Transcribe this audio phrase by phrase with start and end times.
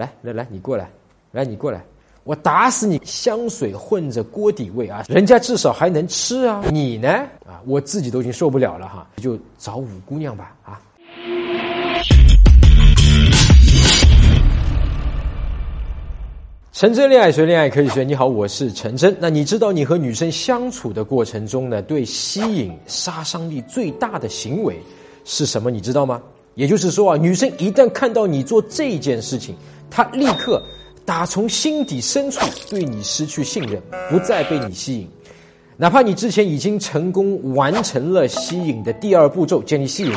[0.00, 0.88] 来来来，你过来，
[1.30, 1.84] 来你过来，
[2.24, 2.98] 我打死你！
[3.04, 7.08] 香水混着锅底味啊，人家至少还能吃啊，你呢？
[7.46, 10.80] 啊，我自己都已经受不了了哈，就找五姑娘吧啊！
[16.72, 18.02] 陈真恋爱学，恋爱可以学。
[18.02, 19.14] 你好，我是陈真。
[19.20, 24.80] 那你知道你和女生相处的过程中呢，对吸引杀伤力最大的行为
[25.26, 25.70] 是什么？
[25.70, 26.22] 你知道吗？
[26.60, 29.56] 也就是说啊，女生一旦看到你做这件事情，
[29.88, 30.62] 她立刻
[31.06, 35.08] 打从心底深处对你失去信任，不再被你吸引。
[35.78, 40.12] 哪怕你之前已经成功完成了吸引的第二步骤，建立吸引，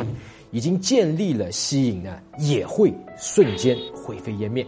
[0.51, 4.67] 已经建立了吸引呢，也会瞬间灰飞烟灭。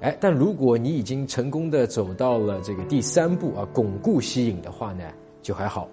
[0.00, 5.02] 哎，但如果你已经成功的走到了这个第三步啊，巩固吸引的话呢，
[5.42, 5.88] 就还好。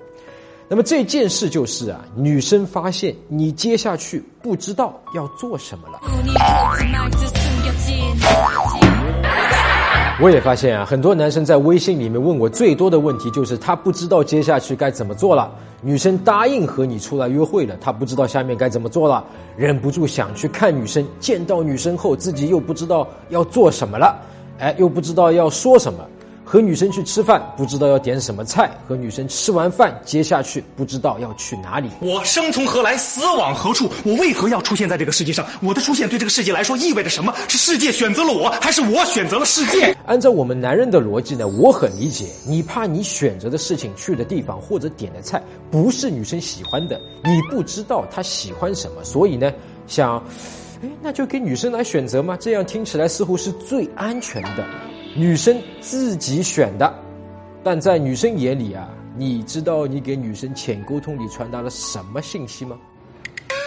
[0.68, 6.00] 那么这件事就是啊，女生发现你接下去不知道要做什么了。
[10.20, 15.54] 我也发现啊，很多男生在微信里面问我最多的问题就是他不知道接下去该怎么做了。
[15.82, 19.24] 女生答应和你出来约会了，他不知道下面该怎么做了，
[19.56, 24.20] 忍不住想去看女生，见到女生后自己又不知道要做什么了，
[24.58, 26.00] 哎，又不知道要说什么。
[26.46, 31.90] 和女生去吃饭，不知道要点什么菜；和女生吃完饭，接下去不知道要去哪里。
[32.00, 33.90] 我生从何来，死往何处？
[34.06, 35.44] 我为何要出现在这个世界上？
[35.64, 37.34] 我的出现对这个世界来说意味着什么？
[37.50, 39.98] 是世界选择了我，还是我选择了世界？
[40.06, 49.52] 按照我们男人的逻辑呢，我很理解，你怕你选择的事情、去的地方或者点的菜不是女生喜欢的，你不知道她喜欢什么，所以呢，
[49.88, 50.24] 想，
[50.84, 54.64] 哎，那就给女生来选择嘛，这样听起来似乎是最安全的。
[55.18, 56.94] 女生自己选的，
[57.64, 62.78] 但在女生眼里啊，你知道你给女生浅沟通里传达了什么信息吗？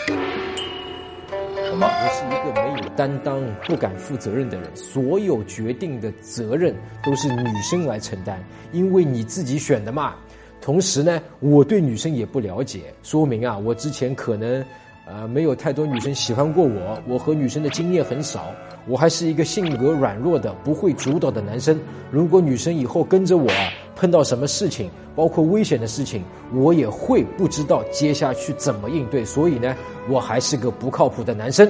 [0.06, 1.86] 什么？
[1.86, 8.38] 我是一个没有担当、不敢负责任的人，所有决定的责任都是女生来承担，
[8.70, 10.16] 因为你自己选的嘛。
[10.60, 14.62] 同时呢，我对女生也不了解，说明啊，我之前可能。
[15.10, 18.52] 呃，没有太多女生喜欢过我，我和女生的经验很少，
[18.86, 21.80] 我还是一个性格软弱的、不会主导的男生。
[22.10, 23.48] 如果女生以后跟着我，
[23.96, 29.24] 碰到什么事情，包括危险的事情，我也会不知道接下去怎么应对。
[29.24, 29.74] 所以呢，
[30.10, 31.66] 我还是个不靠谱的男生。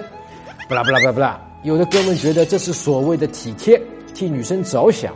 [0.69, 3.81] 不啦不啦不啦不啦，有的哥们觉得这是所谓的体贴，
[4.15, 5.15] 替女生着想。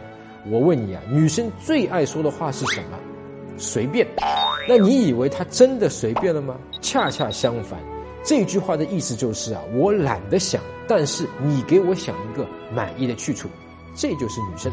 [0.48, 2.96] 我问你啊，女生最爱说的话是什么？
[3.58, 4.06] 随便。
[4.68, 6.56] 那你以为她真的随便了吗？
[6.80, 7.78] 恰恰相反。
[8.24, 13.48] 这句话的意思就是啊，我懒得想，但是你给我想一个满意的去处，
[13.94, 14.72] 这就是女生。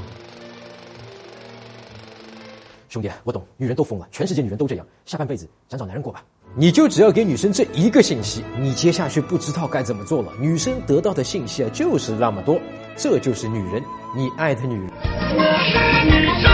[2.90, 6.24] 兄弟，我懂，女人都疯了，全世界女人都这样，下半辈子想找男人过吧。
[6.56, 10.32] 你就只要给女生这一个信息，你接下去不知道该怎么做了。
[10.40, 12.59] 女生得到的信息啊，就是那么多，
[12.96, 13.84] 这就是女人，
[14.16, 14.90] 你爱的女人。
[14.92, 16.50] 我是女生，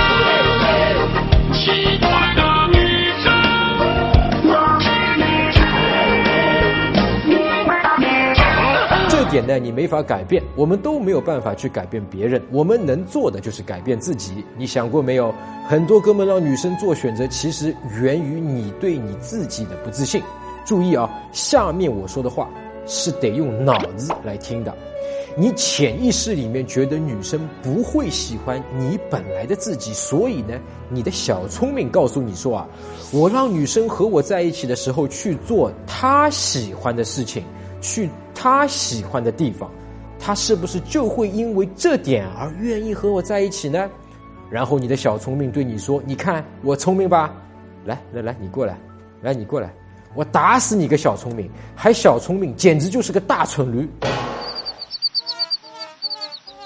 [9.36, 14.46] 点呢，你没法改变，我们都没有办法去改变别人，我们能做的就是改变自己。
[14.58, 15.34] 你想过没有？
[15.68, 20.22] 很多哥们让女生做选择，其实源于你对你自己的不自信。
[20.66, 22.50] 注意啊，下面我说的话
[22.86, 24.74] 是得用脑子来听的。
[25.36, 30.58] 你潜意识里面觉得女生不会喜欢你本来的自己，所以呢，
[30.88, 32.68] 你的小聪明告诉你说啊，
[33.12, 37.44] 我让女生和我在一起的时候去做她喜欢的事情。
[37.82, 38.10] 去
[38.46, 39.72] 他喜欢的地方，
[40.20, 43.90] 他是不是就会因为这点而愿意和我在一起呢？
[44.52, 47.34] 然后你的小聪明对你说：“你看我聪明吧？
[47.86, 48.78] 来来来，你过来，
[49.24, 49.74] 来你过来，
[50.14, 53.90] 我打死你个小聪明，还小聪明，简直就是个大蠢驴。”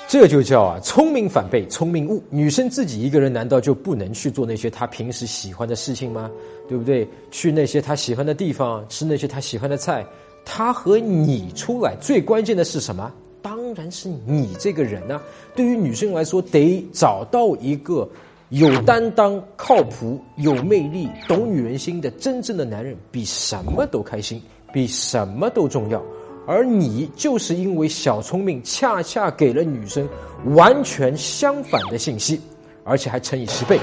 [0.06, 2.22] 这就叫啊，聪明反被聪明误。
[2.30, 6.30] 女生自己一个人难道就不能去做那些她平时喜欢的事情吗？
[6.68, 7.08] 对不对？
[7.32, 10.06] 去那些她喜欢的地方，吃那些她喜欢的菜。
[10.52, 13.12] 他和你出来，最关键的是什么？
[13.40, 15.22] 当然是你这个人呢。
[15.56, 18.10] 对于女生来说，得找到一个
[18.50, 24.42] 有担当、靠谱、有魅力、懂女人心的真正的男人，比什么都开心，
[24.74, 26.04] 比什么都重要。
[26.48, 30.10] 而你就是因为小聪明，恰恰给了女生
[30.56, 32.42] 完全相反的信息，
[32.84, 33.80] 而且还乘以十倍。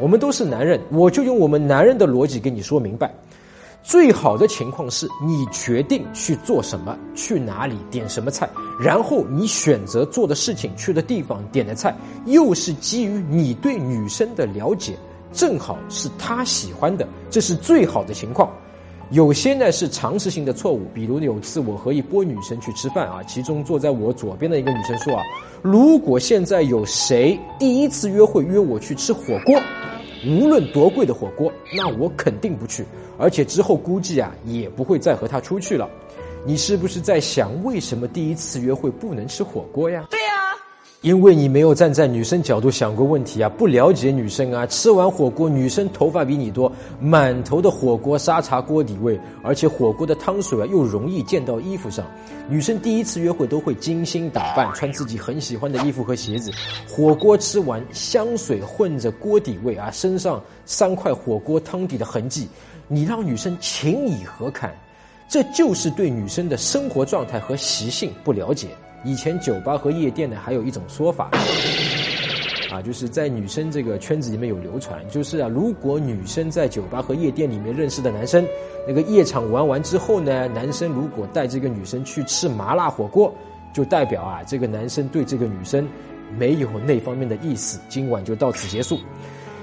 [0.00, 3.14] 我们都是男人，我就用我们男人的逻辑跟你说明白。
[3.82, 8.48] 最好的情况是你决定去做什么，去哪里点什么菜，
[8.78, 11.96] 然后你选择做的事情、去的地方、点的菜，
[12.26, 14.94] 又是基于你对女生的了解，
[15.32, 18.50] 正好是她喜欢的，这是最好的情况。
[19.10, 25.22] 有些呢是常识性的错误，比如有次我和一波女生去吃饭啊，其中坐在我左边的一个女生说啊，
[25.62, 29.58] 如果现在有谁第一次约会约我去吃火锅，
[30.26, 32.84] 无论多贵的火锅，那我肯定不去，
[33.18, 35.88] 而且之后估计啊也不会再和他出去了。
[36.46, 40.08] 你是不是在想为什么第一次约会不能吃火锅呀？
[41.00, 44.66] 因为你没有站在女生角度想过问题啊，不了解女生啊。
[44.66, 52.04] 吃完火锅，女生头发比你多，满头的火锅沙茶锅底味，而且火锅的汤水啊又容易溅到衣服上。
[52.48, 56.50] 女生第一次约会都会精心打扮，穿自己很喜欢的衣服和鞋子。
[56.88, 62.48] 火锅吃完，香水混着锅底味啊，身上三块火锅汤底的痕迹，
[62.88, 64.74] 你让女生情以何堪？
[65.28, 68.70] 这就是对女生的生活状态和习性不了解。
[69.04, 71.30] 以前酒吧和夜店呢，还有一种说法，
[72.70, 78.46] 啊，就是在女生这个圈子里面有流传，就是啊，如果女生在酒吧和夜店里面认识的男生，
[78.86, 83.32] 那个夜场玩完之后呢，男生如果带这个女生去吃麻辣火锅，
[83.72, 85.88] 就代表啊，这个男生对这个女生
[86.36, 88.98] 没有那方面的意思，今晚就到此结束。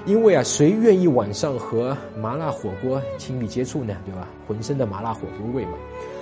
[0.05, 3.95] 因为啊，谁愿意晚上和麻辣火锅亲密接触呢？
[4.05, 4.27] 对吧？
[4.47, 5.73] 浑身的麻辣火锅味嘛。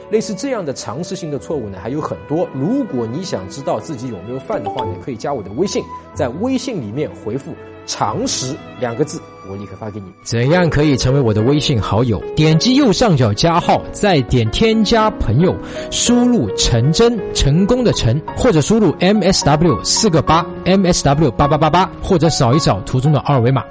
[0.09, 2.47] 类似这样的常识性的错误呢，还有很多。
[2.53, 5.83] 如果你想知道自己有没有犯的话呢，可以加我的微信，
[6.13, 7.53] 在微信里面回复
[7.85, 9.19] “常识”两个字，
[9.49, 10.05] 我立刻发给你。
[10.23, 12.21] 怎样可以成为我的微信好友？
[12.35, 15.55] 点击右上角加号，再点添加朋友，
[15.91, 23.63] 输入“陈真”成功的陈，或者输入 MSW 四个八 MSW 八八八八，或者扫一扫图中的二维码。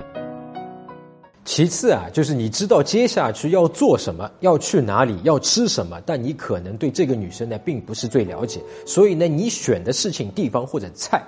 [1.45, 11.21] 其次啊，就是你知道接下去要做什么，要去哪里，要吃什么，但你可能对这个女生呢并不是最了解，所以呢，你选的事情、地方或者菜，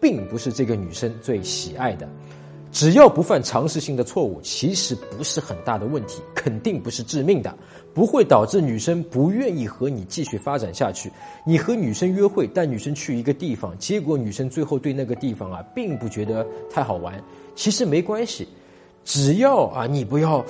[0.00, 2.08] 并不是这个女生最喜爱的。
[2.72, 7.54] 只要不犯常识性的错误，其实不是很大的问题，肯定不是致命的，
[7.92, 11.10] 不会导致女生不愿意和你继续发展下去。
[11.44, 17.22] 你和女生约会，带女生去一个地方，结果女生最后对那个地方啊，并不觉得太好玩，
[17.54, 18.48] 其实没关系。
[19.08, 20.44] 只要啊，你不要，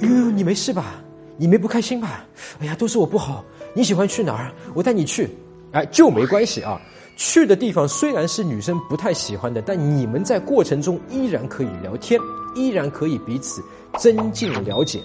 [0.00, 0.94] 哎呦，你没事吧？
[1.36, 2.24] 你没不开心吧？
[2.58, 3.44] 哎呀，都是我不好。
[3.74, 4.50] 你喜欢去哪儿？
[4.72, 5.28] 我带你去，
[5.72, 6.80] 哎，就没关系啊。
[7.18, 12.18] 去的地方虽然是女生不太喜欢的，但你们在过程中依然可以聊天，
[12.54, 13.62] 依然可以彼此
[13.98, 14.98] 增进了解。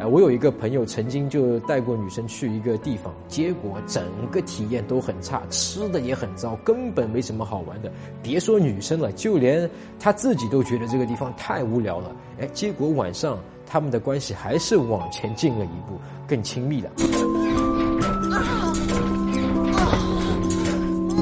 [0.00, 4.02] 哎，我有一个朋友曾经就带过女生去一个地方，结果整
[4.32, 7.92] 个体验都很差，吃的也很糟，根本没什么好玩的。
[8.22, 9.68] 别说女生了，就连
[9.98, 12.16] 他自己都觉得这个地方太无聊了。
[12.40, 16.90] 哎，结果晚上他们的关系还是往前进了一步，更亲密了。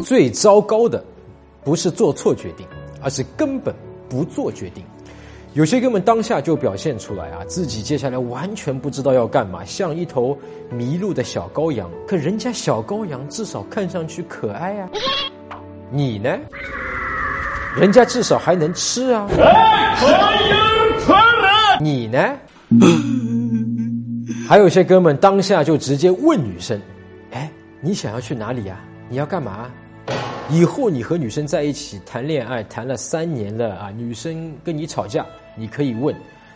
[0.04, 1.04] 最糟糕的，
[1.64, 2.64] 不是做错决定，
[3.02, 3.74] 而是根本
[4.08, 4.84] 不做决定。
[5.54, 10.38] 有些哥们当下就表现出来啊，自己接下来完全不知道要干嘛，像一头
[10.70, 11.90] 迷路的小羔羊。
[12.06, 14.88] 可人家小羔羊至少看上去可爱啊，
[15.90, 16.38] 你呢？
[17.76, 19.26] 人家至少还能吃啊。
[21.80, 22.36] 你呢？
[24.48, 26.80] 还有些哥们当下就直接问女生
[27.32, 28.78] ：“哎，你想要去哪里呀？
[29.08, 29.70] 你要干嘛？”
[30.50, 35.24] 以后你和女生在一起谈恋爱，谈了三年了啊，女生跟你吵架，
[35.54, 36.14] 你可以问。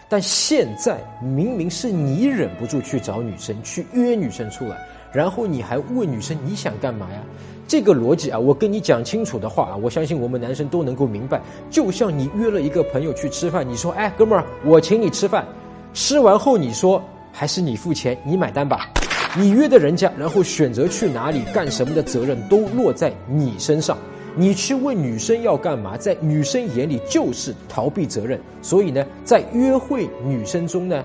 [0.09, 4.79] 但现在明明是你忍不住去找女生，去约女生出来，
[5.13, 7.21] 然后你还问女生你想干嘛呀？
[7.69, 11.41] 这个逻辑啊，我跟你讲清楚的话啊，我相信我们男生都能够明白。
[11.71, 15.47] 就像你约了一个朋友去吃饭，你说：“哎，哥们儿，我请你吃饭。”
[15.93, 18.91] 吃完后你说：“还是你付钱，你买单吧。”
[19.35, 23.97] 你约的人家，然后选择去哪里干什么的责任都落在你身上。
[24.37, 28.39] 你去问女生要干嘛，在女生眼里就是逃避责任。
[28.61, 31.03] 所以呢，在约会女生中呢，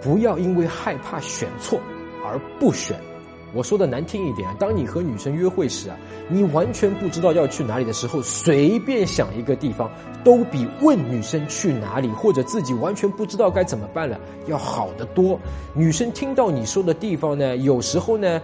[0.00, 1.80] 不要因为害怕选错
[2.24, 2.96] 而不选。
[3.56, 5.96] 我说的难听一点，当你和女生约会时啊，
[6.28, 9.90] 你完全不知道要去哪里的时候，随便想一个地方，
[10.22, 15.40] 都比问女生去哪里或者自己完全不知道该怎么办了要好得多。
[15.72, 18.40] 女生听到你说的地方呢，有时候呢，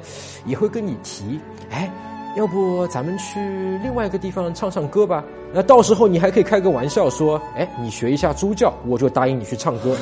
[0.46, 1.38] 也会跟你提，
[1.70, 1.92] 哎，
[2.38, 3.38] 要不咱们去
[3.82, 5.22] 另外一个地方唱唱歌吧？
[5.52, 9.94] 那到时候你还可以开个玩笑说，哎，你学一下猪叫，我就答应你去唱歌。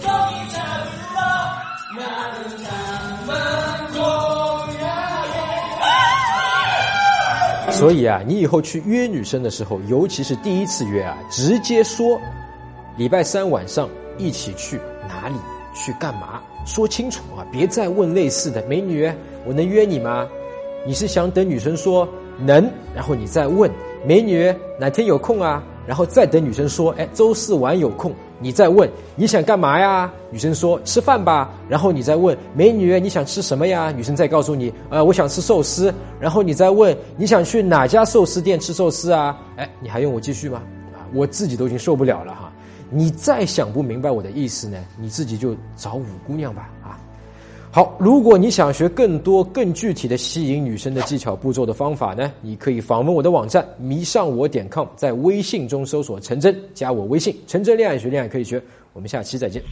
[7.80, 12.20] 所以啊，你以后去约女生的时候，尤其是第一次约啊，直接说
[12.96, 15.34] 礼拜三晚上一起去哪里
[15.74, 18.62] 去干嘛，说清楚啊，别再问类似的。
[18.66, 19.10] 美女，
[19.46, 20.28] 我能约你吗？
[20.86, 22.06] 你是想等女生说
[22.38, 23.70] 能，然后你再问
[24.06, 25.62] 美女哪天有空啊？
[25.86, 30.10] 然后再等女生说，哎，周四晚有空，你再问你想干嘛呀？
[30.30, 31.50] 女生说吃饭吧。
[31.68, 33.90] 然后你再问美女你想吃什么呀？
[33.90, 35.92] 女生再告诉你，呃，我想吃寿司。
[36.20, 39.36] 然后你再问你想去哪家寿司店吃寿司啊？
[39.56, 40.62] 哎，你还用我继续吗？
[40.92, 42.52] 啊，我自己都已经受不了了哈。
[42.88, 46.98] 你再想不明白我的意思呢，你自己就找五姑娘吧啊。
[47.72, 58.60] 好，如果你想学更多、更具体的吸引女生的技巧、步骤的方法呢，你可以访问我的网站迷上我点 com，在微信中搜索陈真，加我微信陈真恋爱学恋爱可以学。
[58.92, 59.62] 我们下期再见。